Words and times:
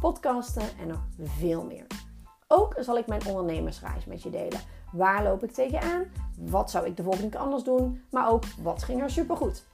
podcasten 0.00 0.78
en 0.80 0.86
nog 0.86 1.00
veel 1.18 1.64
meer. 1.64 1.86
Ook 2.46 2.74
zal 2.78 2.98
ik 2.98 3.06
mijn 3.06 3.26
ondernemersreis 3.26 4.04
met 4.04 4.22
je 4.22 4.30
delen. 4.30 4.60
Waar 4.92 5.22
loop 5.22 5.44
ik 5.44 5.52
tegenaan? 5.52 6.04
Wat 6.38 6.70
zou 6.70 6.86
ik 6.86 6.96
de 6.96 7.02
volgende 7.02 7.28
keer 7.28 7.40
anders 7.40 7.62
doen? 7.62 8.02
Maar 8.10 8.30
ook 8.30 8.44
wat 8.62 8.82
ging 8.82 9.02
er 9.02 9.10
supergoed? 9.10 9.64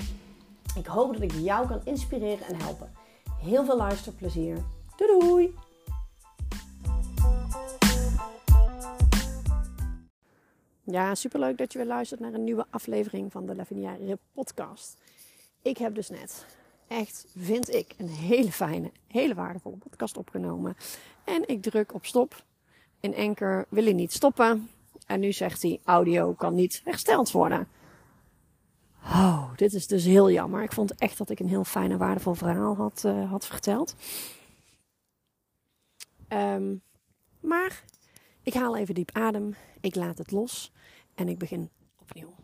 Ik 0.76 0.86
hoop 0.86 1.12
dat 1.12 1.22
ik 1.22 1.32
jou 1.32 1.66
kan 1.66 1.80
inspireren 1.84 2.46
en 2.46 2.60
helpen. 2.60 2.92
Heel 3.40 3.64
veel 3.64 3.76
luisterplezier. 3.76 4.64
Doei! 4.96 5.54
Ja, 10.82 11.14
superleuk 11.14 11.58
dat 11.58 11.72
je 11.72 11.78
weer 11.78 11.86
luistert 11.86 12.20
naar 12.20 12.34
een 12.34 12.44
nieuwe 12.44 12.66
aflevering 12.70 13.32
van 13.32 13.46
de 13.46 13.54
Lavinia 13.54 13.96
podcast. 14.32 14.98
Ik 15.62 15.78
heb 15.78 15.94
dus 15.94 16.08
net 16.08 16.46
echt, 16.88 17.26
vind 17.36 17.74
ik, 17.74 17.94
een 17.98 18.08
hele 18.08 18.52
fijne, 18.52 18.90
hele 19.06 19.34
waardevolle 19.34 19.76
podcast 19.76 20.16
opgenomen. 20.16 20.76
En 21.24 21.48
ik 21.48 21.62
druk 21.62 21.94
op 21.94 22.06
stop. 22.06 22.44
In 23.00 23.14
enker 23.14 23.66
wil 23.68 23.84
hij 23.84 23.92
niet 23.92 24.12
stoppen. 24.12 24.68
En 25.06 25.20
nu 25.20 25.32
zegt 25.32 25.62
hij, 25.62 25.80
audio 25.84 26.32
kan 26.32 26.54
niet 26.54 26.80
hersteld 26.84 27.30
worden. 27.30 27.68
Oh, 29.02 29.56
dit 29.56 29.74
is 29.74 29.86
dus 29.86 30.04
heel 30.04 30.30
jammer. 30.30 30.62
Ik 30.62 30.72
vond 30.72 30.94
echt 30.94 31.18
dat 31.18 31.30
ik 31.30 31.40
een 31.40 31.48
heel 31.48 31.64
fijn 31.64 31.90
en 31.90 31.98
waardevol 31.98 32.34
verhaal 32.34 32.76
had, 32.76 33.02
uh, 33.06 33.30
had 33.30 33.46
verteld. 33.46 33.94
Um, 36.28 36.82
maar 37.40 37.84
ik 38.42 38.54
haal 38.54 38.76
even 38.76 38.94
diep 38.94 39.10
adem. 39.12 39.54
Ik 39.80 39.94
laat 39.94 40.18
het 40.18 40.30
los. 40.30 40.72
En 41.14 41.28
ik 41.28 41.38
begin 41.38 41.70
opnieuw. 42.00 42.34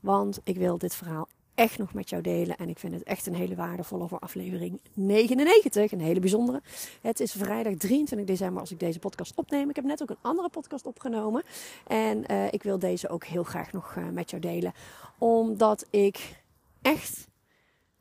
Want 0.00 0.40
ik 0.44 0.56
wil 0.56 0.78
dit 0.78 0.94
verhaal 0.94 1.28
echt 1.54 1.78
nog 1.78 1.94
met 1.94 2.10
jou 2.10 2.22
delen. 2.22 2.56
En 2.56 2.68
ik 2.68 2.78
vind 2.78 2.94
het 2.94 3.02
echt 3.02 3.26
een 3.26 3.34
hele 3.34 3.54
waardevolle 3.54 4.08
voor 4.08 4.18
aflevering 4.18 4.80
99. 4.94 5.92
Een 5.92 6.00
hele 6.00 6.20
bijzondere. 6.20 6.62
Het 7.00 7.20
is 7.20 7.32
vrijdag 7.32 7.74
23 7.74 8.26
december 8.26 8.60
als 8.60 8.70
ik 8.70 8.80
deze 8.80 8.98
podcast 8.98 9.32
opneem. 9.34 9.68
Ik 9.68 9.76
heb 9.76 9.84
net 9.84 10.02
ook 10.02 10.10
een 10.10 10.16
andere 10.20 10.48
podcast 10.48 10.86
opgenomen. 10.86 11.42
En 11.86 12.24
uh, 12.30 12.52
ik 12.52 12.62
wil 12.62 12.78
deze 12.78 13.08
ook 13.08 13.24
heel 13.24 13.44
graag 13.44 13.72
nog 13.72 13.94
uh, 13.94 14.08
met 14.08 14.30
jou 14.30 14.42
delen. 14.42 14.72
Omdat 15.18 15.86
ik 15.90 16.42
echt 16.82 17.26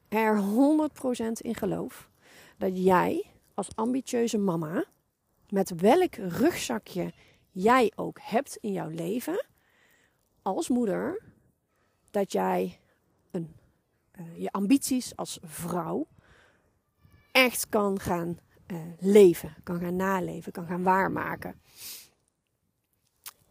er 0.08 0.42
100% 0.42 0.46
in 1.38 1.56
geloof 1.56 2.10
dat 2.58 2.84
jij 2.84 3.26
als 3.54 3.68
ambitieuze 3.76 4.38
mama, 4.38 4.86
met 5.50 5.82
welk 5.82 6.16
rugzakje 6.16 7.14
jij 7.52 7.92
ook 7.96 8.18
hebt 8.22 8.58
in 8.62 8.72
jouw 8.72 8.90
leven, 8.90 9.46
als 10.42 10.68
moeder, 10.68 11.22
dat 12.12 12.32
jij 12.32 12.80
uh, 14.20 14.42
je 14.42 14.52
ambities 14.52 15.16
als 15.16 15.40
vrouw 15.42 16.08
echt 17.32 17.70
kan 17.70 18.00
gaan 18.00 18.40
uh, 18.68 18.78
leven, 19.00 19.56
kan 19.64 19.80
gaan 19.80 19.96
naleven, 19.96 20.52
kan 20.52 20.66
gaan 20.66 20.84
waarmaken. 20.84 21.62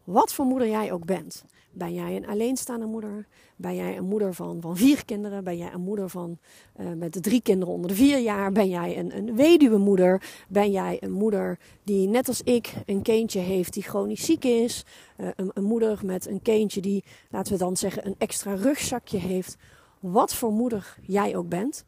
Wat 0.03 0.33
voor 0.33 0.45
moeder 0.45 0.67
jij 0.67 0.91
ook 0.91 1.05
bent. 1.05 1.45
Ben 1.71 1.93
jij 1.93 2.15
een 2.15 2.27
alleenstaande 2.27 2.85
moeder? 2.85 3.27
Ben 3.55 3.75
jij 3.75 3.97
een 3.97 4.05
moeder 4.05 4.33
van, 4.33 4.61
van 4.61 4.77
vier 4.77 5.05
kinderen? 5.05 5.43
Ben 5.43 5.57
jij 5.57 5.73
een 5.73 5.81
moeder 5.81 6.09
van, 6.09 6.37
uh, 6.79 6.91
met 6.91 7.23
drie 7.23 7.41
kinderen 7.41 7.73
onder 7.73 7.89
de 7.89 7.95
vier 7.95 8.19
jaar? 8.19 8.51
Ben 8.51 8.69
jij 8.69 8.97
een, 8.97 9.17
een 9.17 9.35
weduwe 9.35 9.77
moeder? 9.77 10.23
Ben 10.47 10.71
jij 10.71 10.97
een 10.99 11.11
moeder 11.11 11.59
die 11.83 12.07
net 12.07 12.27
als 12.27 12.41
ik 12.41 12.73
een 12.85 13.01
kindje 13.01 13.39
heeft 13.39 13.73
die 13.73 13.83
chronisch 13.83 14.25
ziek 14.25 14.43
is? 14.43 14.85
Een, 15.17 15.51
een 15.53 15.63
moeder 15.63 15.99
met 16.05 16.27
een 16.27 16.41
kindje 16.41 16.81
die, 16.81 17.03
laten 17.29 17.53
we 17.53 17.59
dan 17.59 17.77
zeggen, 17.77 18.05
een 18.05 18.15
extra 18.17 18.53
rugzakje 18.53 19.17
heeft? 19.17 19.57
Wat 20.03 20.35
voor 20.35 20.51
moeder 20.51 20.95
jij 21.01 21.35
ook 21.35 21.49
bent. 21.49 21.85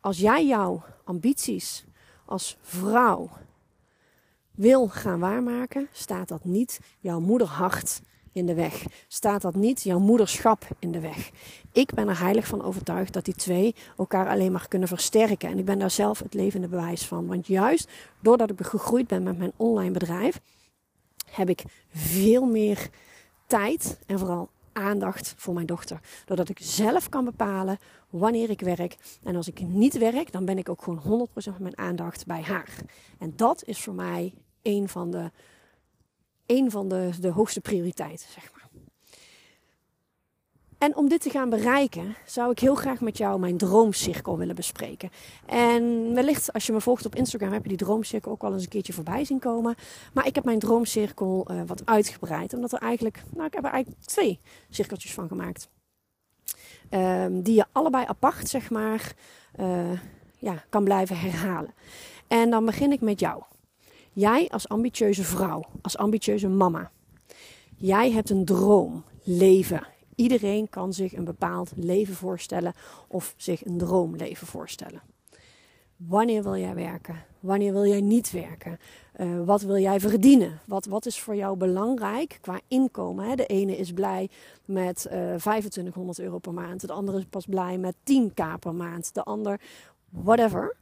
Als 0.00 0.18
jij 0.18 0.46
jouw 0.46 0.84
ambities 1.04 1.84
als 2.24 2.56
vrouw 2.60 3.30
wil 4.50 4.88
gaan 4.88 5.20
waarmaken, 5.20 5.88
staat 5.92 6.28
dat 6.28 6.44
niet 6.44 6.80
jouw 6.98 7.20
moederhart 7.20 8.00
in 8.32 8.46
de 8.46 8.54
weg. 8.54 8.84
Staat 9.08 9.42
dat 9.42 9.54
niet 9.54 9.82
jouw 9.82 9.98
moederschap 9.98 10.68
in 10.78 10.92
de 10.92 11.00
weg. 11.00 11.30
Ik 11.72 11.94
ben 11.94 12.08
er 12.08 12.20
heilig 12.20 12.46
van 12.46 12.62
overtuigd 12.62 13.12
dat 13.12 13.24
die 13.24 13.34
twee 13.34 13.74
elkaar 13.96 14.28
alleen 14.28 14.52
maar 14.52 14.68
kunnen 14.68 14.88
versterken. 14.88 15.48
En 15.48 15.58
ik 15.58 15.64
ben 15.64 15.78
daar 15.78 15.90
zelf 15.90 16.18
het 16.18 16.34
levende 16.34 16.68
bewijs 16.68 17.06
van. 17.06 17.26
Want 17.26 17.46
juist 17.46 17.90
doordat 18.20 18.50
ik 18.50 18.66
gegroeid 18.66 19.06
ben 19.06 19.22
met 19.22 19.38
mijn 19.38 19.52
online 19.56 19.90
bedrijf, 19.90 20.40
heb 21.30 21.48
ik 21.48 21.64
veel 21.88 22.44
meer 22.44 22.90
tijd 23.46 23.98
en 24.06 24.18
vooral 24.18 24.48
aandacht 24.76 25.34
voor 25.36 25.54
mijn 25.54 25.66
dochter. 25.66 26.00
Doordat 26.24 26.48
ik 26.48 26.58
zelf 26.60 27.08
kan 27.08 27.24
bepalen 27.24 27.78
wanneer 28.10 28.50
ik 28.50 28.60
werk. 28.60 28.96
En 29.22 29.36
als 29.36 29.48
ik 29.48 29.60
niet 29.60 29.98
werk, 29.98 30.32
dan 30.32 30.44
ben 30.44 30.58
ik 30.58 30.68
ook 30.68 30.82
gewoon 30.82 31.28
100% 31.28 31.32
van 31.34 31.54
mijn 31.58 31.78
aandacht 31.78 32.26
bij 32.26 32.42
haar. 32.42 32.68
En 33.18 33.32
dat 33.36 33.64
is 33.64 33.80
voor 33.80 33.94
mij 33.94 34.34
een 34.62 34.88
van 34.88 35.10
de, 35.10 35.30
een 36.46 36.70
van 36.70 36.88
de, 36.88 37.10
de 37.20 37.30
hoogste 37.30 37.60
prioriteiten, 37.60 38.26
zeg 38.30 38.52
maar. 38.52 38.55
En 40.78 40.96
om 40.96 41.08
dit 41.08 41.20
te 41.20 41.30
gaan 41.30 41.50
bereiken, 41.50 42.16
zou 42.26 42.50
ik 42.50 42.58
heel 42.58 42.74
graag 42.74 43.00
met 43.00 43.18
jou 43.18 43.38
mijn 43.38 43.56
droomcirkel 43.56 44.38
willen 44.38 44.54
bespreken. 44.54 45.10
En 45.46 46.14
wellicht, 46.14 46.52
als 46.52 46.66
je 46.66 46.72
me 46.72 46.80
volgt 46.80 47.06
op 47.06 47.14
Instagram, 47.14 47.52
heb 47.52 47.62
je 47.62 47.68
die 47.68 47.76
droomcirkel 47.76 48.32
ook 48.32 48.42
wel 48.42 48.52
eens 48.52 48.62
een 48.62 48.68
keertje 48.68 48.92
voorbij 48.92 49.24
zien 49.24 49.38
komen. 49.38 49.74
Maar 50.12 50.26
ik 50.26 50.34
heb 50.34 50.44
mijn 50.44 50.58
droomcirkel 50.58 51.46
uh, 51.50 51.60
wat 51.66 51.86
uitgebreid, 51.86 52.54
omdat 52.54 52.72
er 52.72 52.78
eigenlijk, 52.78 53.22
nou, 53.34 53.46
ik 53.46 53.54
heb 53.54 53.64
er 53.64 53.70
eigenlijk 53.70 54.04
twee 54.04 54.40
cirkeltjes 54.70 55.14
van 55.14 55.28
gemaakt. 55.28 55.68
Um, 56.90 57.42
die 57.42 57.54
je 57.54 57.64
allebei 57.72 58.04
apart, 58.06 58.48
zeg 58.48 58.70
maar, 58.70 59.14
uh, 59.60 60.00
ja, 60.38 60.64
kan 60.68 60.84
blijven 60.84 61.18
herhalen. 61.18 61.74
En 62.28 62.50
dan 62.50 62.64
begin 62.64 62.92
ik 62.92 63.00
met 63.00 63.20
jou. 63.20 63.42
Jij 64.12 64.48
als 64.48 64.68
ambitieuze 64.68 65.24
vrouw, 65.24 65.64
als 65.82 65.96
ambitieuze 65.96 66.48
mama. 66.48 66.90
Jij 67.76 68.10
hebt 68.10 68.30
een 68.30 68.44
droom, 68.44 69.04
leven. 69.22 69.86
Iedereen 70.16 70.68
kan 70.68 70.92
zich 70.92 71.16
een 71.16 71.24
bepaald 71.24 71.72
leven 71.74 72.14
voorstellen 72.14 72.74
of 73.08 73.34
zich 73.36 73.64
een 73.64 73.78
droomleven 73.78 74.46
voorstellen. 74.46 75.02
Wanneer 75.96 76.42
wil 76.42 76.56
jij 76.56 76.74
werken? 76.74 77.24
Wanneer 77.40 77.72
wil 77.72 77.86
jij 77.86 78.00
niet 78.00 78.30
werken? 78.30 78.78
Uh, 79.16 79.44
wat 79.44 79.62
wil 79.62 79.78
jij 79.78 80.00
verdienen? 80.00 80.60
Wat, 80.66 80.86
wat 80.86 81.06
is 81.06 81.20
voor 81.20 81.36
jou 81.36 81.56
belangrijk 81.56 82.38
qua 82.40 82.60
inkomen? 82.68 83.28
Hè? 83.28 83.34
De 83.34 83.46
ene 83.46 83.76
is 83.76 83.92
blij 83.92 84.30
met 84.64 85.06
uh, 85.06 85.34
2500 85.34 86.18
euro 86.18 86.38
per 86.38 86.52
maand. 86.52 86.86
De 86.86 86.92
andere 86.92 87.18
is 87.18 87.26
pas 87.30 87.46
blij 87.46 87.78
met 87.78 87.94
10k 87.94 88.58
per 88.60 88.74
maand. 88.74 89.14
De 89.14 89.22
ander, 89.22 89.60
whatever. 90.08 90.76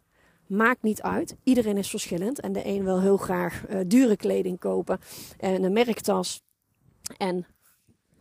Maakt 0.46 0.82
niet 0.82 1.02
uit. 1.02 1.36
Iedereen 1.42 1.76
is 1.76 1.90
verschillend. 1.90 2.40
En 2.40 2.52
de 2.52 2.66
een 2.66 2.84
wil 2.84 3.00
heel 3.00 3.16
graag 3.16 3.64
uh, 3.68 3.80
dure 3.86 4.16
kleding 4.16 4.58
kopen 4.58 4.98
en 5.38 5.62
een 5.62 5.72
merktas. 5.72 6.42
En 7.16 7.46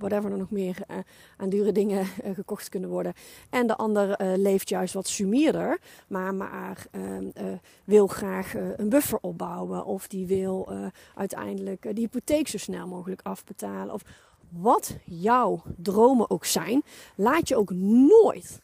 whatever 0.03 0.31
er 0.31 0.37
nog 0.37 0.51
meer 0.51 0.77
uh, 0.91 0.97
aan 1.37 1.49
dure 1.49 1.71
dingen 1.71 2.07
uh, 2.23 2.33
gekocht 2.33 2.69
kunnen 2.69 2.89
worden. 2.89 3.13
En 3.49 3.67
de 3.67 3.75
ander 3.75 4.21
uh, 4.21 4.37
leeft 4.37 4.69
juist 4.69 4.93
wat 4.93 5.07
sumierder, 5.07 5.79
maar, 6.07 6.35
maar 6.35 6.87
ehm, 6.91 7.57
wil 7.83 8.07
graag 8.07 8.53
een 8.53 8.89
buffer 8.89 9.17
opbouwen. 9.21 9.85
Of 9.85 10.07
die 10.07 10.27
wil 10.27 10.69
uiteindelijk 11.15 11.81
de 11.81 12.01
hypotheek 12.01 12.47
zo 12.47 12.57
snel 12.57 12.87
mogelijk 12.87 13.21
afbetalen. 13.23 13.93
Of 13.93 14.01
wat 14.49 14.95
jouw 15.05 15.61
dromen 15.77 16.29
ook 16.29 16.45
zijn, 16.45 16.83
laat 17.15 17.47
je 17.47 17.55
ook 17.55 17.71
nooit, 17.73 18.61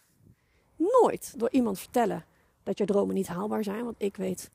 nooit 0.76 1.34
door 1.38 1.50
iemand 1.52 1.80
vertellen 1.80 2.26
dat 2.64 2.78
je 2.78 2.86
dromen 2.86 3.16
niet 3.16 3.28
haalbaar 3.28 3.64
zijn. 3.64 3.84
Want 3.84 3.96
ik 3.98 4.16
weet 4.16 4.50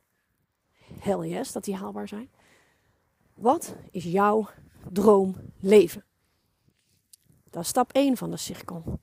hell 0.99 1.29
yes 1.29 1.53
dat 1.53 1.65
die 1.65 1.77
haalbaar 1.77 2.09
zijn. 2.09 2.29
Wat 3.35 3.75
is 3.91 4.05
jouw 4.05 4.49
droomleven? 4.93 6.05
Dat 7.55 7.63
is 7.63 7.69
stap 7.69 7.93
1 7.93 8.17
van 8.17 8.31
de 8.31 8.37
cirkel. 8.37 9.01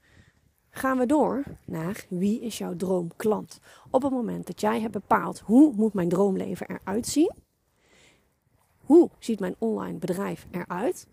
Gaan 0.70 0.98
we 0.98 1.06
door 1.06 1.44
naar 1.66 2.06
wie 2.10 2.42
is 2.42 2.58
jouw 2.58 2.76
droomklant? 2.76 3.60
Op 3.90 4.04
het 4.04 4.12
moment 4.12 4.48
dat 4.48 4.62
jij 4.62 4.82
hebt 4.82 4.94
bepaald 4.94 5.40
hoe 5.40 5.74
moet 5.76 5.94
mijn 5.94 6.10
droomleven 6.10 6.70
eruit 6.70 7.08
zien, 7.08 7.32
hoe 8.78 9.10
ziet 9.20 9.40
mijn 9.40 9.56
online 9.58 9.98
bedrijf 9.98 10.48
eruit, 10.52 11.08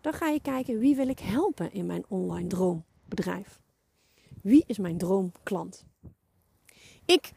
dan 0.00 0.12
ga 0.12 0.28
je 0.28 0.40
kijken 0.40 0.78
wie 0.78 0.96
wil 0.96 1.08
ik 1.08 1.18
helpen 1.18 1.72
in 1.72 1.86
mijn 1.86 2.04
online 2.08 2.48
droombedrijf. 2.48 3.60
Wie 4.42 4.64
is 4.66 4.78
mijn 4.78 4.98
droomklant? 4.98 5.86
Ik 7.04 7.32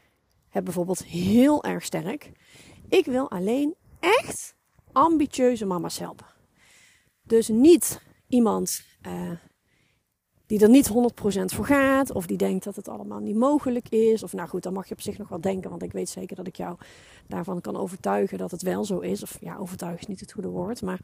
heb 0.48 0.64
bijvoorbeeld 0.64 1.04
heel 1.04 1.64
erg 1.64 1.84
sterk 1.84 2.32
Ik 2.88 3.04
wil 3.04 3.30
alleen 3.30 3.74
echt 4.00 4.56
ambitieuze 4.92 5.64
mama's 5.64 5.98
helpen. 5.98 6.26
Dus 7.22 7.48
niet 7.48 8.02
iemand 8.28 8.92
uh, 9.06 9.30
die 10.46 10.60
er 10.60 10.68
niet 10.68 10.88
100% 10.88 10.92
voor 11.44 11.66
gaat, 11.66 12.12
of 12.12 12.26
die 12.26 12.36
denkt 12.36 12.64
dat 12.64 12.76
het 12.76 12.88
allemaal 12.88 13.20
niet 13.20 13.36
mogelijk 13.36 13.88
is. 13.88 14.22
Of 14.22 14.32
nou 14.32 14.48
goed, 14.48 14.62
dan 14.62 14.72
mag 14.72 14.88
je 14.88 14.94
op 14.94 15.00
zich 15.00 15.18
nog 15.18 15.28
wel 15.28 15.40
denken, 15.40 15.70
want 15.70 15.82
ik 15.82 15.92
weet 15.92 16.08
zeker 16.08 16.36
dat 16.36 16.46
ik 16.46 16.56
jou 16.56 16.76
daarvan 17.26 17.60
kan 17.60 17.76
overtuigen 17.76 18.38
dat 18.38 18.50
het 18.50 18.62
wel 18.62 18.84
zo 18.84 18.98
is. 18.98 19.22
Of 19.22 19.36
ja, 19.40 19.56
overtuigen 19.56 20.00
is 20.00 20.06
niet 20.06 20.20
het 20.20 20.32
goede 20.32 20.48
woord, 20.48 20.82
maar 20.82 21.00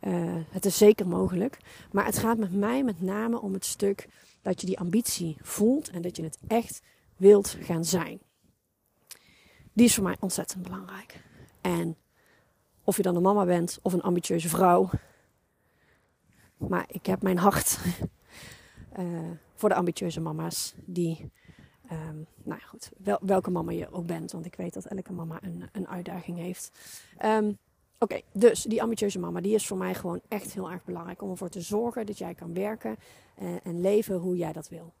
uh, 0.00 0.34
het 0.50 0.64
is 0.64 0.76
zeker 0.76 1.08
mogelijk. 1.08 1.58
Maar 1.92 2.04
het 2.04 2.18
gaat 2.18 2.38
met 2.38 2.52
mij 2.52 2.84
met 2.84 3.00
name 3.00 3.40
om 3.40 3.52
het 3.52 3.64
stuk 3.64 4.08
dat 4.42 4.60
je 4.60 4.66
die 4.66 4.78
ambitie 4.78 5.36
voelt 5.40 5.90
en 5.90 6.02
dat 6.02 6.16
je 6.16 6.22
het 6.22 6.38
echt 6.46 6.82
wilt 7.16 7.56
gaan 7.60 7.84
zijn. 7.84 8.18
Die 9.72 9.86
is 9.86 9.94
voor 9.94 10.04
mij 10.04 10.16
ontzettend 10.20 10.62
belangrijk. 10.62 11.22
En 11.60 11.96
of 12.84 12.96
je 12.96 13.02
dan 13.02 13.16
een 13.16 13.22
mama 13.22 13.44
bent 13.44 13.78
of 13.82 13.92
een 13.92 14.02
ambitieuze 14.02 14.48
vrouw. 14.48 14.90
Maar 16.58 16.84
ik 16.88 17.06
heb 17.06 17.22
mijn 17.22 17.38
hart 17.38 17.78
uh, 18.98 19.30
voor 19.54 19.68
de 19.68 19.74
ambitieuze 19.74 20.20
mama's 20.20 20.74
die, 20.84 21.30
um, 21.92 22.26
nou 22.42 22.60
goed, 22.60 22.90
wel, 22.96 23.18
welke 23.22 23.50
mama 23.50 23.72
je 23.72 23.92
ook 23.92 24.06
bent, 24.06 24.32
want 24.32 24.46
ik 24.46 24.54
weet 24.54 24.74
dat 24.74 24.84
elke 24.84 25.12
mama 25.12 25.38
een, 25.42 25.68
een 25.72 25.88
uitdaging 25.88 26.38
heeft. 26.38 26.70
Um, 27.24 27.58
Oké, 28.00 28.20
dus 28.32 28.62
die 28.62 28.82
ambitieuze 28.82 29.18
mama, 29.18 29.40
die 29.40 29.54
is 29.54 29.66
voor 29.66 29.76
mij 29.76 29.94
gewoon 29.94 30.20
echt 30.28 30.52
heel 30.52 30.70
erg 30.70 30.84
belangrijk 30.84 31.22
om 31.22 31.30
ervoor 31.30 31.48
te 31.48 31.60
zorgen 31.60 32.06
dat 32.06 32.18
jij 32.18 32.34
kan 32.34 32.54
werken 32.54 32.96
uh, 33.42 33.48
en 33.62 33.80
leven 33.80 34.16
hoe 34.16 34.36
jij 34.36 34.52
dat 34.52 34.68
wil. 34.68 34.92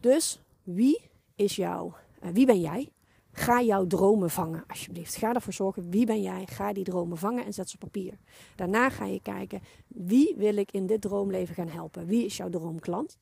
Dus 0.00 0.40
wie 0.62 1.10
is 1.34 1.56
jou, 1.56 1.92
uh, 2.22 2.30
wie 2.30 2.46
ben 2.46 2.60
jij? 2.60 2.90
Ga 3.38 3.62
jouw 3.62 3.86
dromen 3.86 4.30
vangen, 4.30 4.64
alsjeblieft. 4.66 5.16
Ga 5.16 5.34
ervoor 5.34 5.52
zorgen, 5.52 5.90
wie 5.90 6.06
ben 6.06 6.22
jij? 6.22 6.46
Ga 6.46 6.72
die 6.72 6.84
dromen 6.84 7.18
vangen 7.18 7.44
en 7.44 7.52
zet 7.52 7.68
ze 7.68 7.74
op 7.74 7.80
papier. 7.80 8.18
Daarna 8.54 8.90
ga 8.90 9.04
je 9.04 9.20
kijken, 9.22 9.62
wie 9.86 10.34
wil 10.36 10.56
ik 10.56 10.72
in 10.72 10.86
dit 10.86 11.00
droomleven 11.00 11.54
gaan 11.54 11.68
helpen? 11.68 12.06
Wie 12.06 12.24
is 12.24 12.36
jouw 12.36 12.48
droomklant? 12.48 13.18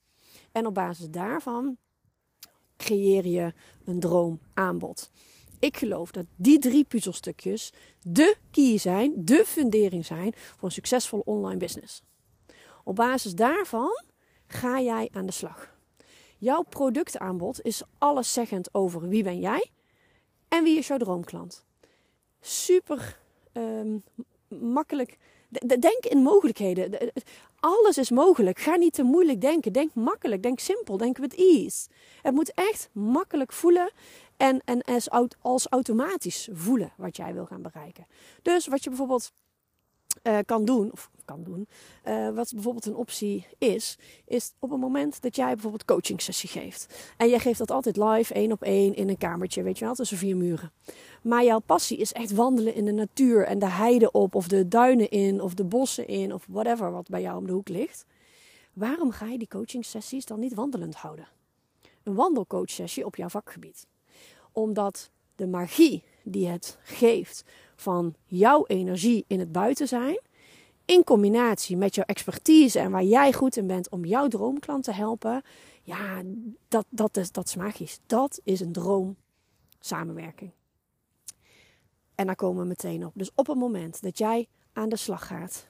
En 0.52 0.66
op 0.66 0.74
basis 0.74 1.10
daarvan 1.10 1.76
creëer 2.76 3.26
je 3.26 3.52
een 3.84 4.00
droomaanbod. 4.00 5.10
Ik 5.58 5.76
geloof 5.76 6.10
dat 6.10 6.26
die 6.36 6.58
drie 6.58 6.84
puzzelstukjes 6.84 7.72
de 8.02 8.36
key 8.50 8.78
zijn, 8.78 9.12
de 9.16 9.42
fundering 9.46 10.06
zijn 10.06 10.32
voor 10.36 10.68
een 10.68 10.74
succesvol 10.74 11.20
online 11.24 11.58
business. 11.58 12.02
Op 12.84 12.96
basis 12.96 13.34
daarvan 13.34 14.02
ga 14.46 14.80
jij 14.80 15.08
aan 15.12 15.26
de 15.26 15.32
slag. 15.32 15.76
Jouw 16.38 16.62
productaanbod 16.62 17.62
is 17.62 17.82
alleszeggend 17.98 18.74
over 18.74 19.08
wie 19.08 19.22
ben 19.22 19.38
jij 19.38 19.72
en 20.54 20.64
wie 20.64 20.78
is 20.78 20.86
jouw 20.86 20.98
droomklant? 20.98 21.64
Super 22.40 23.18
um, 23.52 24.02
makkelijk. 24.48 25.18
Denk 25.78 26.04
in 26.04 26.18
mogelijkheden. 26.18 27.12
Alles 27.60 27.98
is 27.98 28.10
mogelijk. 28.10 28.58
Ga 28.58 28.76
niet 28.76 28.92
te 28.92 29.02
moeilijk 29.02 29.40
denken. 29.40 29.72
Denk 29.72 29.94
makkelijk. 29.94 30.42
Denk 30.42 30.58
simpel. 30.58 30.96
Denk 30.96 31.16
with 31.16 31.34
ease. 31.34 31.88
Het 32.22 32.34
moet 32.34 32.52
echt 32.54 32.88
makkelijk 32.92 33.52
voelen 33.52 33.90
en, 34.36 34.62
en 34.64 34.82
als, 35.40 35.66
automatisch 35.68 36.48
voelen 36.52 36.92
wat 36.96 37.16
jij 37.16 37.34
wil 37.34 37.46
gaan 37.46 37.62
bereiken. 37.62 38.06
Dus 38.42 38.66
wat 38.66 38.84
je 38.84 38.88
bijvoorbeeld 38.88 39.32
uh, 40.22 40.38
kan 40.46 40.64
doen, 40.64 40.92
of 40.92 41.10
kan 41.24 41.42
doen, 41.42 41.68
uh, 42.04 42.30
wat 42.30 42.52
bijvoorbeeld 42.54 42.86
een 42.86 42.94
optie 42.94 43.46
is, 43.58 43.98
is 44.24 44.52
op 44.58 44.70
het 44.70 44.80
moment 44.80 45.22
dat 45.22 45.36
jij 45.36 45.52
bijvoorbeeld 45.52 45.84
coaching 45.84 46.22
sessie 46.22 46.48
geeft. 46.48 47.12
En 47.16 47.28
jij 47.28 47.38
geeft 47.38 47.58
dat 47.58 47.70
altijd 47.70 47.96
live, 47.96 48.34
één 48.34 48.52
op 48.52 48.62
één, 48.62 48.94
in 48.94 49.08
een 49.08 49.18
kamertje, 49.18 49.62
weet 49.62 49.78
je 49.78 49.84
wel, 49.84 49.94
tussen 49.94 50.16
vier 50.16 50.36
muren. 50.36 50.72
Maar 51.22 51.44
jouw 51.44 51.58
passie 51.58 51.98
is 51.98 52.12
echt 52.12 52.32
wandelen 52.32 52.74
in 52.74 52.84
de 52.84 52.92
natuur 52.92 53.46
en 53.46 53.58
de 53.58 53.68
heide 53.68 54.10
op, 54.10 54.34
of 54.34 54.48
de 54.48 54.68
duinen 54.68 55.10
in, 55.10 55.40
of 55.40 55.54
de 55.54 55.64
bossen 55.64 56.08
in, 56.08 56.34
of 56.34 56.46
whatever 56.48 56.92
wat 56.92 57.08
bij 57.08 57.20
jou 57.20 57.38
om 57.38 57.46
de 57.46 57.52
hoek 57.52 57.68
ligt. 57.68 58.06
Waarom 58.72 59.10
ga 59.10 59.26
je 59.26 59.38
die 59.38 59.48
coaching 59.48 59.84
sessies 59.84 60.24
dan 60.24 60.40
niet 60.40 60.54
wandelend 60.54 60.94
houden? 60.94 61.28
Een 62.02 62.14
wandelcoach 62.14 62.70
sessie 62.70 63.06
op 63.06 63.16
jouw 63.16 63.28
vakgebied. 63.28 63.86
Omdat 64.52 65.10
de 65.36 65.46
magie 65.46 66.04
die 66.22 66.46
het 66.46 66.78
geeft 66.82 67.44
van 67.76 68.14
jouw 68.26 68.66
energie 68.66 69.24
in 69.26 69.38
het 69.38 69.52
buiten 69.52 69.88
zijn, 69.88 70.20
in 70.84 71.04
combinatie 71.04 71.76
met 71.76 71.94
jouw 71.94 72.04
expertise 72.04 72.78
en 72.78 72.90
waar 72.90 73.04
jij 73.04 73.32
goed 73.32 73.56
in 73.56 73.66
bent 73.66 73.88
om 73.88 74.04
jouw 74.04 74.28
droomklant 74.28 74.84
te 74.84 74.92
helpen, 74.92 75.42
ja, 75.82 76.22
dat, 76.68 76.86
dat, 76.88 77.16
is, 77.16 77.32
dat 77.32 77.46
is 77.46 77.56
magisch. 77.56 78.00
Dat 78.06 78.40
is 78.44 78.60
een 78.60 78.72
droom 78.72 79.16
samenwerking. 79.80 80.50
En 82.14 82.26
daar 82.26 82.36
komen 82.36 82.62
we 82.62 82.68
meteen 82.68 83.06
op. 83.06 83.12
Dus 83.14 83.30
op 83.34 83.46
het 83.46 83.58
moment 83.58 84.02
dat 84.02 84.18
jij 84.18 84.48
aan 84.72 84.88
de 84.88 84.96
slag 84.96 85.26
gaat 85.26 85.66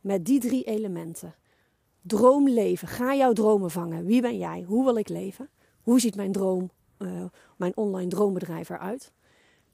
met 0.00 0.24
die 0.24 0.40
drie 0.40 0.64
elementen, 0.64 1.34
droomleven, 2.02 2.88
ga 2.88 3.14
jouw 3.14 3.32
dromen 3.32 3.70
vangen. 3.70 4.04
Wie 4.04 4.20
ben 4.20 4.38
jij? 4.38 4.62
Hoe 4.66 4.84
wil 4.84 4.96
ik 4.96 5.08
leven? 5.08 5.48
Hoe 5.82 6.00
ziet 6.00 6.16
mijn 6.16 6.32
droom, 6.32 6.70
uh, 6.98 7.24
mijn 7.56 7.76
online 7.76 8.10
droombedrijf 8.10 8.68
eruit? 8.68 9.12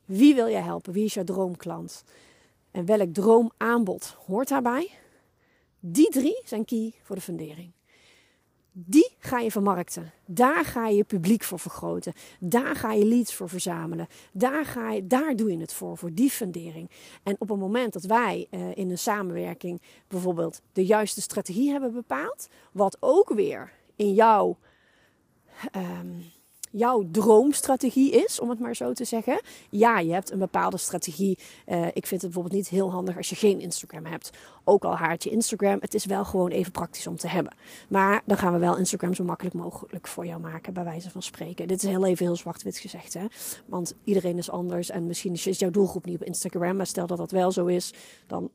Wie 0.04 0.34
wil 0.34 0.48
jij 0.48 0.62
helpen? 0.62 0.92
Wie 0.92 1.04
is 1.04 1.14
jouw 1.14 1.24
droomklant? 1.24 2.04
En 2.70 2.84
welk 2.84 3.14
droomaanbod 3.14 4.16
hoort 4.26 4.48
daarbij? 4.48 4.90
Die 5.80 6.10
drie 6.10 6.40
zijn 6.44 6.64
key 6.64 6.94
voor 7.02 7.16
de 7.16 7.22
fundering. 7.22 7.72
Die 8.72 9.16
ga 9.18 9.38
je 9.38 9.50
vermarkten. 9.50 10.12
Daar 10.26 10.64
ga 10.64 10.88
je 10.88 11.04
publiek 11.04 11.42
voor 11.42 11.58
vergroten. 11.58 12.12
Daar 12.40 12.76
ga 12.76 12.92
je 12.92 13.04
leads 13.04 13.34
voor 13.34 13.48
verzamelen. 13.48 14.06
Daar, 14.32 14.64
ga 14.64 14.90
je, 14.90 15.06
daar 15.06 15.36
doe 15.36 15.50
je 15.50 15.58
het 15.58 15.72
voor, 15.72 15.96
voor 15.96 16.12
die 16.12 16.30
fundering. 16.30 16.90
En 17.22 17.36
op 17.38 17.48
het 17.48 17.58
moment 17.58 17.92
dat 17.92 18.04
wij 18.04 18.46
uh, 18.50 18.76
in 18.76 18.90
een 18.90 18.98
samenwerking 18.98 19.82
bijvoorbeeld 20.08 20.60
de 20.72 20.86
juiste 20.86 21.20
strategie 21.20 21.70
hebben 21.70 21.92
bepaald, 21.92 22.48
wat 22.72 22.96
ook 23.00 23.28
weer 23.28 23.72
in 23.96 24.14
jouw 24.14 24.58
um, 25.76 26.22
jouw 26.70 27.04
droomstrategie 27.10 28.24
is, 28.24 28.40
om 28.40 28.50
het 28.50 28.58
maar 28.58 28.76
zo 28.76 28.92
te 28.92 29.04
zeggen. 29.04 29.40
Ja, 29.70 29.98
je 29.98 30.12
hebt 30.12 30.30
een 30.30 30.38
bepaalde 30.38 30.76
strategie. 30.76 31.38
Uh, 31.66 31.86
ik 31.86 32.06
vind 32.06 32.10
het 32.10 32.20
bijvoorbeeld 32.20 32.54
niet 32.54 32.68
heel 32.68 32.90
handig 32.90 33.16
als 33.16 33.28
je 33.28 33.36
geen 33.36 33.60
Instagram 33.60 34.04
hebt. 34.04 34.30
Ook 34.64 34.84
al 34.84 34.96
haat 34.96 35.24
je 35.24 35.30
Instagram, 35.30 35.78
het 35.80 35.94
is 35.94 36.04
wel 36.04 36.24
gewoon 36.24 36.50
even 36.50 36.72
praktisch 36.72 37.06
om 37.06 37.16
te 37.16 37.28
hebben. 37.28 37.52
Maar 37.88 38.22
dan 38.24 38.36
gaan 38.36 38.52
we 38.52 38.58
wel 38.58 38.76
Instagram 38.76 39.14
zo 39.14 39.24
makkelijk 39.24 39.54
mogelijk 39.54 40.06
voor 40.06 40.26
jou 40.26 40.40
maken, 40.40 40.72
bij 40.72 40.84
wijze 40.84 41.10
van 41.10 41.22
spreken. 41.22 41.68
Dit 41.68 41.82
is 41.82 41.88
heel 41.88 42.06
even 42.06 42.26
heel 42.26 42.36
zwart-wit 42.36 42.78
gezegd, 42.78 43.14
hè. 43.14 43.24
Want 43.66 43.94
iedereen 44.04 44.38
is 44.38 44.50
anders 44.50 44.90
en 44.90 45.06
misschien 45.06 45.32
is 45.32 45.58
jouw 45.58 45.70
doelgroep 45.70 46.04
niet 46.04 46.20
op 46.20 46.26
Instagram. 46.26 46.76
Maar 46.76 46.86
stel 46.86 47.06
dat 47.06 47.18
dat 47.18 47.30
wel 47.30 47.52
zo 47.52 47.66
is, 47.66 47.92
dan, 48.26 48.50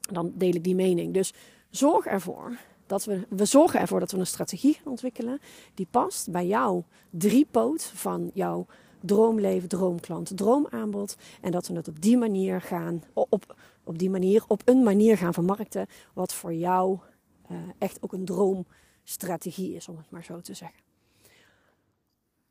dan 0.00 0.32
deel 0.34 0.54
ik 0.54 0.64
die 0.64 0.74
mening. 0.74 1.14
Dus 1.14 1.32
zorg 1.70 2.06
ervoor 2.06 2.56
dat 2.92 3.04
we, 3.04 3.26
we 3.28 3.44
zorgen 3.44 3.80
ervoor 3.80 4.00
dat 4.00 4.10
we 4.10 4.18
een 4.18 4.26
strategie 4.26 4.74
gaan 4.74 4.90
ontwikkelen 4.90 5.40
die 5.74 5.86
past 5.90 6.30
bij 6.30 6.46
jouw 6.46 6.84
driepoot 7.10 7.84
van 7.84 8.30
jouw 8.34 8.66
droomleven, 9.00 9.68
droomklant, 9.68 10.36
droomaanbod. 10.36 11.16
En 11.40 11.50
dat 11.50 11.66
we 11.66 11.74
het 11.74 11.88
op 11.88 12.02
die 12.02 12.16
manier 12.16 12.60
gaan, 12.60 13.02
op, 13.12 13.56
op 13.84 13.98
die 13.98 14.10
manier, 14.10 14.44
op 14.48 14.62
een 14.64 14.82
manier 14.82 15.16
gaan 15.16 15.32
vermarkten, 15.32 15.86
wat 16.12 16.34
voor 16.34 16.54
jou 16.54 16.98
uh, 17.50 17.58
echt 17.78 18.02
ook 18.02 18.12
een 18.12 18.24
droomstrategie 18.24 19.74
is, 19.74 19.88
om 19.88 19.96
het 19.96 20.10
maar 20.10 20.24
zo 20.24 20.40
te 20.40 20.54
zeggen. 20.54 20.80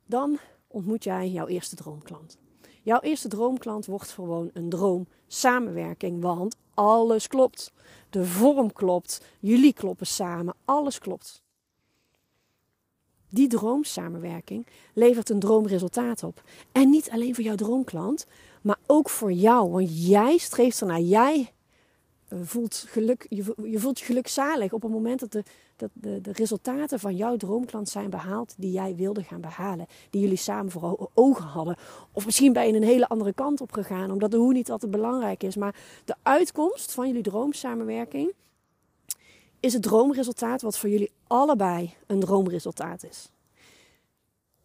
Dan 0.05 0.39
ontmoet 0.67 1.03
jij 1.03 1.29
jouw 1.29 1.48
eerste 1.48 1.75
droomklant. 1.75 2.38
Jouw 2.81 3.00
eerste 3.00 3.27
droomklant 3.27 3.85
wordt 3.85 4.09
gewoon 4.09 4.50
een 4.53 4.69
droomsamenwerking, 4.69 6.21
want 6.21 6.55
alles 6.73 7.27
klopt. 7.27 7.73
De 8.09 8.25
vorm 8.25 8.73
klopt, 8.73 9.21
jullie 9.39 9.73
kloppen 9.73 10.07
samen, 10.07 10.55
alles 10.65 11.00
klopt. 11.00 11.43
Die 13.29 13.47
droomsamenwerking 13.47 14.67
levert 14.93 15.29
een 15.29 15.39
droomresultaat 15.39 16.23
op. 16.23 16.43
En 16.71 16.89
niet 16.89 17.09
alleen 17.09 17.35
voor 17.35 17.43
jouw 17.43 17.55
droomklant, 17.55 18.25
maar 18.61 18.79
ook 18.85 19.09
voor 19.09 19.31
jou. 19.31 19.71
Want 19.71 20.07
jij 20.07 20.38
streeft 20.38 20.81
ernaar, 20.81 21.00
jij 21.00 21.53
eh, 22.27 22.39
voelt 22.43 22.85
geluk, 22.88 23.25
je, 23.29 23.79
voelt 23.79 24.00
je 24.00 24.05
gelukzalig 24.05 24.73
op 24.73 24.81
het 24.81 24.91
moment 24.91 25.19
dat, 25.19 25.31
de, 25.31 25.43
dat 25.81 25.89
de, 25.93 26.21
de 26.21 26.31
resultaten 26.31 27.00
van 27.00 27.15
jouw 27.15 27.38
droomklant 27.38 27.89
zijn 27.89 28.09
behaald 28.09 28.53
die 28.57 28.71
jij 28.71 28.95
wilde 28.95 29.23
gaan 29.23 29.41
behalen. 29.41 29.88
Die 30.09 30.21
jullie 30.21 30.38
samen 30.38 30.71
voor 30.71 31.09
ogen 31.13 31.43
hadden. 31.43 31.75
Of 32.11 32.25
misschien 32.25 32.53
ben 32.53 32.67
je 32.67 32.73
een 32.73 32.83
hele 32.83 33.07
andere 33.07 33.33
kant 33.33 33.61
op 33.61 33.71
gegaan, 33.71 34.11
omdat 34.11 34.31
de 34.31 34.38
hoe 34.38 34.53
niet 34.53 34.71
altijd 34.71 34.91
belangrijk 34.91 35.43
is. 35.43 35.55
Maar 35.55 35.75
de 36.05 36.15
uitkomst 36.23 36.93
van 36.93 37.07
jullie 37.07 37.23
droomsamenwerking 37.23 38.33
is 39.59 39.73
het 39.73 39.83
droomresultaat 39.83 40.61
wat 40.61 40.77
voor 40.77 40.89
jullie 40.89 41.11
allebei 41.27 41.93
een 42.07 42.19
droomresultaat 42.19 43.03
is. 43.03 43.29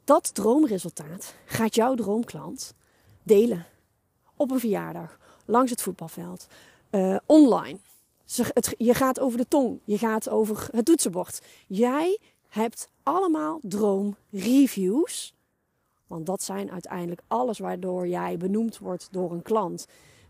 Dat 0.04 0.35
droomresultaat 0.35 1.35
gaat 1.44 1.75
jouw 1.75 1.94
droomklant 1.94 2.75
delen 3.23 3.66
op 4.37 4.50
een 4.50 4.61
verjaardag, 4.61 5.18
langs 5.44 5.70
het 5.70 5.82
voetbalveld, 5.82 6.46
uh, 6.90 7.16
online. 7.26 7.78
Je 8.76 8.95
gaat 8.95 9.21
over 9.21 9.38
de 9.38 9.49
tong, 9.49 9.78
je 9.85 9.99
gaat 9.99 10.28
over 10.28 10.68
het 10.71 10.85
toetsenbord. 10.85 11.40
Jij 11.66 12.18
hebt 12.49 12.88
allemaal 13.02 13.61
droomreviews 13.62 15.35
Want 16.06 16.26
dat 16.26 16.42
zijn 16.42 16.71
uiteindelijk 16.71 17.21
alles 17.26 17.59
waardoor 17.59 18.09
jij 18.09 18.37
benoemd 18.37 18.78
wordt 18.78 19.09
door 19.11 19.33
een 19.33 19.42
klant. 19.42 19.87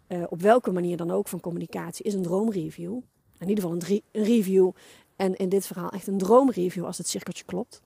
Uh, 0.08 0.24
op 0.28 0.40
welke 0.40 0.72
manier 0.72 0.96
dan 0.96 1.10
ook 1.10 1.28
van 1.28 1.40
communicatie 1.40 2.04
is 2.04 2.14
een 2.14 2.22
droomreview. 2.22 3.00
In 3.38 3.48
ieder 3.48 3.64
geval 3.64 3.78
een, 3.80 4.02
een 4.12 4.24
review. 4.24 4.70
En 5.16 5.34
in 5.34 5.48
dit 5.48 5.66
verhaal 5.66 5.90
echt 5.90 6.06
een 6.06 6.18
droomreview 6.18 6.84
als 6.84 6.98
het 6.98 7.08
cirkeltje 7.08 7.44
klopt. 7.44 7.82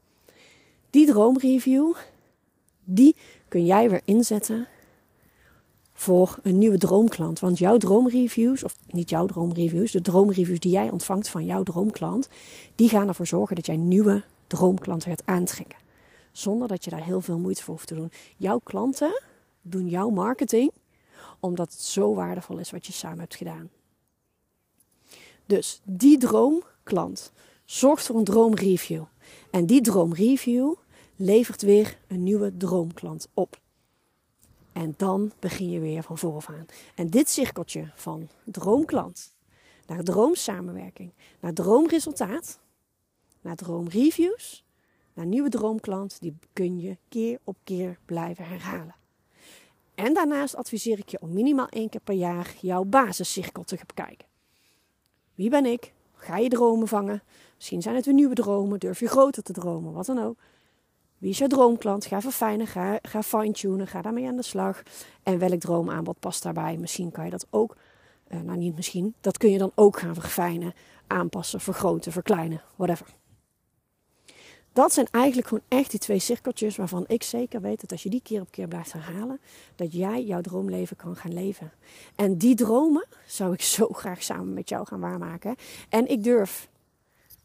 Die 0.90 1.06
droomreview, 1.06 1.94
die 2.84 3.16
kun 3.48 3.64
jij 3.64 3.90
weer 3.90 4.00
inzetten 4.04 4.68
voor 6.00 6.38
een 6.42 6.58
nieuwe 6.58 6.78
droomklant. 6.78 7.40
Want 7.40 7.58
jouw 7.58 7.76
droomreviews, 7.76 8.64
of 8.64 8.76
niet 8.86 9.10
jouw 9.10 9.26
droomreviews, 9.26 9.92
de 9.92 10.00
droomreviews 10.00 10.58
die 10.60 10.72
jij 10.72 10.90
ontvangt 10.90 11.28
van 11.28 11.44
jouw 11.44 11.62
droomklant, 11.62 12.28
die 12.74 12.88
gaan 12.88 13.08
ervoor 13.08 13.26
zorgen 13.26 13.56
dat 13.56 13.66
jij 13.66 13.76
nieuwe 13.76 14.22
droomklanten 14.46 15.10
gaat 15.10 15.22
aantrekken. 15.26 15.78
Zonder 16.32 16.68
dat 16.68 16.84
je 16.84 16.90
daar 16.90 17.04
heel 17.04 17.20
veel 17.20 17.38
moeite 17.38 17.62
voor 17.62 17.74
hoeft 17.74 17.86
te 17.86 17.94
doen. 17.94 18.10
Jouw 18.36 18.58
klanten 18.58 19.22
doen 19.62 19.88
jouw 19.88 20.10
marketing 20.10 20.70
omdat 21.40 21.72
het 21.72 21.82
zo 21.82 22.14
waardevol 22.14 22.58
is 22.58 22.70
wat 22.70 22.86
je 22.86 22.92
samen 22.92 23.18
hebt 23.18 23.36
gedaan. 23.36 23.70
Dus 25.46 25.80
die 25.84 26.18
droomklant 26.18 27.32
zorgt 27.64 28.06
voor 28.06 28.16
een 28.16 28.24
droomreview. 28.24 29.02
En 29.50 29.66
die 29.66 29.80
droomreview 29.80 30.74
levert 31.16 31.62
weer 31.62 31.98
een 32.06 32.22
nieuwe 32.22 32.56
droomklant 32.56 33.28
op. 33.34 33.60
En 34.72 34.94
dan 34.96 35.32
begin 35.38 35.70
je 35.70 35.80
weer 35.80 36.02
van 36.02 36.18
vooraf 36.18 36.48
aan. 36.48 36.66
En 36.94 37.10
dit 37.10 37.28
cirkeltje 37.28 37.90
van 37.94 38.28
droomklant 38.44 39.34
naar 39.86 40.02
droomsamenwerking, 40.02 41.12
naar 41.40 41.52
droomresultaat, 41.52 42.58
naar 43.40 43.56
droomreviews, 43.56 44.64
naar 45.14 45.26
nieuwe 45.26 45.48
droomklant, 45.48 46.20
die 46.20 46.36
kun 46.52 46.80
je 46.80 46.96
keer 47.08 47.38
op 47.44 47.56
keer 47.64 47.98
blijven 48.04 48.44
herhalen. 48.44 48.94
En 49.94 50.14
daarnaast 50.14 50.56
adviseer 50.56 50.98
ik 50.98 51.08
je 51.08 51.20
om 51.20 51.32
minimaal 51.32 51.68
één 51.68 51.88
keer 51.88 52.00
per 52.00 52.14
jaar 52.14 52.54
jouw 52.60 52.84
basiscirkel 52.84 53.62
te 53.62 53.78
bekijken. 53.86 54.26
Wie 55.34 55.50
ben 55.50 55.66
ik? 55.66 55.92
Ga 56.14 56.36
je 56.36 56.48
dromen 56.48 56.88
vangen? 56.88 57.22
Misschien 57.56 57.82
zijn 57.82 57.94
het 57.94 58.04
weer 58.04 58.14
nieuwe 58.14 58.34
dromen. 58.34 58.78
Durf 58.78 59.00
je 59.00 59.08
groter 59.08 59.42
te 59.42 59.52
dromen? 59.52 59.92
Wat 59.92 60.06
dan 60.06 60.18
ook. 60.18 60.38
Wie 61.20 61.30
is 61.30 61.38
jouw 61.38 61.48
droomklant? 61.48 62.06
Ga 62.06 62.20
verfijnen, 62.20 62.66
ga, 62.66 62.98
ga 63.02 63.22
fine-tunen, 63.22 63.86
ga 63.86 64.02
daarmee 64.02 64.26
aan 64.26 64.36
de 64.36 64.42
slag. 64.42 64.82
En 65.22 65.38
welk 65.38 65.60
droomaanbod 65.60 66.18
past 66.18 66.42
daarbij? 66.42 66.76
Misschien 66.76 67.10
kan 67.10 67.24
je 67.24 67.30
dat 67.30 67.46
ook, 67.50 67.76
uh, 68.28 68.40
nou 68.40 68.58
niet 68.58 68.76
misschien, 68.76 69.14
dat 69.20 69.38
kun 69.38 69.50
je 69.50 69.58
dan 69.58 69.72
ook 69.74 69.98
gaan 69.98 70.14
verfijnen, 70.14 70.74
aanpassen, 71.06 71.60
vergroten, 71.60 72.12
verkleinen, 72.12 72.62
whatever. 72.76 73.06
Dat 74.72 74.92
zijn 74.92 75.06
eigenlijk 75.10 75.48
gewoon 75.48 75.64
echt 75.68 75.90
die 75.90 76.00
twee 76.00 76.18
cirkeltjes 76.18 76.76
waarvan 76.76 77.04
ik 77.06 77.22
zeker 77.22 77.60
weet 77.60 77.80
dat 77.80 77.92
als 77.92 78.02
je 78.02 78.10
die 78.10 78.22
keer 78.22 78.40
op 78.40 78.50
keer 78.50 78.68
blijft 78.68 78.92
herhalen, 78.92 79.40
dat 79.76 79.92
jij 79.92 80.24
jouw 80.24 80.40
droomleven 80.40 80.96
kan 80.96 81.16
gaan 81.16 81.34
leven. 81.34 81.72
En 82.14 82.36
die 82.36 82.54
dromen 82.54 83.06
zou 83.26 83.52
ik 83.52 83.62
zo 83.76 83.88
graag 83.88 84.22
samen 84.22 84.54
met 84.54 84.68
jou 84.68 84.86
gaan 84.86 85.00
waarmaken. 85.00 85.56
En 85.88 86.08
ik 86.08 86.24
durf 86.24 86.68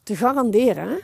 te 0.03 0.15
garanderen 0.15 0.99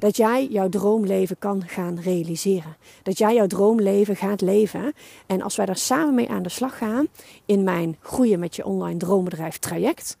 dat 0.00 0.16
jij 0.16 0.46
jouw 0.46 0.68
droomleven 0.68 1.38
kan 1.38 1.62
gaan 1.66 2.00
realiseren. 2.00 2.76
Dat 3.02 3.18
jij 3.18 3.34
jouw 3.34 3.46
droomleven 3.46 4.16
gaat 4.16 4.40
leven. 4.40 4.92
En 5.26 5.42
als 5.42 5.56
wij 5.56 5.66
daar 5.66 5.76
samen 5.76 6.14
mee 6.14 6.28
aan 6.28 6.42
de 6.42 6.48
slag 6.48 6.78
gaan 6.78 7.08
in 7.46 7.64
mijn 7.64 7.96
groeien 8.00 8.38
met 8.38 8.56
je 8.56 8.64
online 8.64 8.98
droombedrijf 8.98 9.58
traject, 9.58 10.16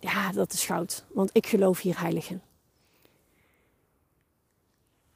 ja, 0.00 0.32
dat 0.32 0.52
is 0.52 0.64
goud. 0.64 1.04
Want 1.12 1.30
ik 1.32 1.46
geloof 1.46 1.80
hier 1.80 2.00
heilig 2.00 2.30
in. 2.30 2.40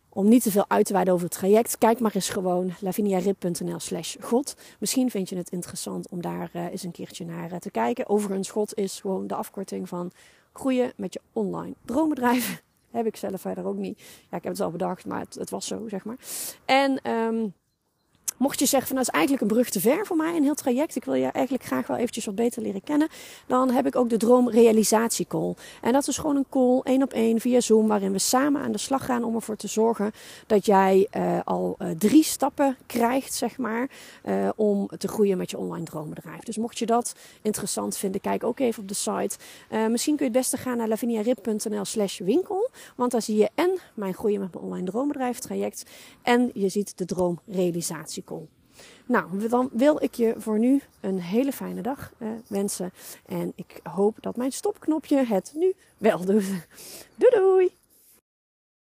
Om 0.09 0.29
niet 0.29 0.43
te 0.43 0.51
veel 0.51 0.65
uit 0.69 0.87
te 0.87 0.93
wijden 0.93 1.13
over 1.13 1.27
het 1.27 1.37
traject, 1.37 1.79
kijk 1.79 2.01
maar 2.01 2.15
eens 2.15 2.29
gewoon 2.29 2.73
laviniarip.nl 2.81 3.81
slash 3.81 4.17
god. 4.21 4.57
Misschien 4.79 5.11
vind 5.11 5.29
je 5.29 5.37
het 5.37 5.51
interessant 5.51 6.09
om 6.09 6.21
daar 6.21 6.51
uh, 6.53 6.65
eens 6.65 6.83
een 6.83 6.91
keertje 6.91 7.25
naar 7.25 7.53
uh, 7.53 7.59
te 7.59 7.71
kijken. 7.71 8.09
Overigens, 8.09 8.51
god 8.51 8.75
is 8.75 9.01
gewoon 9.01 9.27
de 9.27 9.35
afkorting 9.35 9.89
van 9.89 10.11
groeien 10.53 10.93
met 10.97 11.13
je 11.13 11.21
online 11.33 11.75
droombedrijf. 11.85 12.65
Heb 12.91 13.07
ik 13.07 13.17
zelf 13.17 13.41
verder 13.41 13.67
ook 13.67 13.77
niet. 13.77 13.99
Ja, 14.31 14.37
ik 14.37 14.43
heb 14.43 14.53
het 14.53 14.61
al 14.61 14.71
bedacht, 14.71 15.07
maar 15.07 15.21
het, 15.21 15.35
het 15.35 15.51
was 15.51 15.67
zo, 15.67 15.89
zeg 15.89 16.05
maar. 16.05 16.17
En 16.65 17.11
um, 17.11 17.55
Mocht 18.37 18.59
je 18.59 18.67
zeggen 18.67 18.89
van 18.89 18.97
dat 18.97 19.07
is 19.07 19.13
eigenlijk 19.13 19.43
een 19.43 19.57
brug 19.57 19.71
te 19.71 19.81
ver 19.81 20.07
voor 20.07 20.17
mij, 20.17 20.37
een 20.37 20.43
heel 20.43 20.55
traject. 20.55 20.97
Ik 20.97 21.05
wil 21.05 21.15
je 21.15 21.27
eigenlijk 21.27 21.65
graag 21.65 21.87
wel 21.87 21.97
eventjes 21.97 22.25
wat 22.25 22.35
beter 22.35 22.63
leren 22.63 22.83
kennen. 22.83 23.09
Dan 23.47 23.71
heb 23.71 23.87
ik 23.87 23.97
ook 23.97 24.11
de 24.11 24.17
droomrealisatie 24.17 25.27
call. 25.27 25.55
En 25.83 25.93
dat 25.93 26.09
is 26.09 26.19
gewoon 26.19 26.37
een 26.37 26.47
call, 26.51 26.81
één 26.83 27.03
op 27.03 27.13
één 27.13 27.41
via 27.41 27.61
Zoom, 27.61 27.89
waarin 27.89 28.13
we 28.13 28.19
samen 28.19 28.63
aan 28.63 28.73
de 28.73 28.79
slag 28.79 29.05
gaan 29.05 29.25
om 29.25 29.35
ervoor 29.35 29.57
te 29.57 29.69
zorgen 29.69 30.13
dat 30.47 30.67
jij 30.67 31.09
uh, 31.17 31.39
al 31.45 31.77
uh, 31.79 31.89
drie 31.99 32.25
stappen 32.25 32.77
krijgt, 32.87 33.35
zeg 33.35 33.59
maar, 33.59 33.91
uh, 34.25 34.49
om 34.57 34.89
te 34.99 35.09
groeien 35.09 35.39
met 35.39 35.51
je 35.51 35.59
online 35.59 35.85
droombedrijf. 35.85 36.41
Dus 36.41 36.57
mocht 36.57 36.79
je 36.79 36.87
dat 36.87 37.15
interessant 37.43 37.97
vinden, 37.97 38.21
kijk 38.21 38.45
ook 38.45 38.59
even 38.59 38.83
op 38.83 38.89
de 38.89 38.95
site. 38.95 39.37
misschien 39.91 40.17
kun 40.17 40.27
je 40.27 40.33
het 40.33 40.41
beste 40.41 40.57
gaan 40.57 40.77
naar 40.77 40.89
laviniarip.nl 40.89 41.85
slash 41.85 42.19
winkel. 42.19 42.71
Want 42.97 43.11
daar 43.13 43.23
zie 43.23 43.37
je 43.37 43.51
en 43.55 43.79
mijn 43.95 44.15
groeien 44.15 44.41
met 44.41 44.55
mijn 44.55 44.65
online 44.65 44.87
droombedrijf 44.87 45.39
traject. 45.39 45.85
En 46.23 46.51
je 46.55 46.69
ziet 46.69 46.99
de 46.99 47.05
droomrealisatie 47.05 48.25
nou, 49.07 49.49
dan 49.49 49.69
wil 49.73 50.03
ik 50.03 50.15
je 50.15 50.35
voor 50.37 50.59
nu 50.59 50.83
een 51.01 51.21
hele 51.21 51.53
fijne 51.53 51.81
dag 51.81 52.13
uh, 52.19 52.29
wensen. 52.47 52.93
En 53.27 53.53
ik 53.55 53.81
hoop 53.83 54.17
dat 54.21 54.37
mijn 54.37 54.53
stopknopje 54.53 55.25
het 55.25 55.53
nu 55.55 55.75
wel 55.99 56.25
doet. 56.25 56.45
Doei 57.15 57.35
doei! 57.35 57.76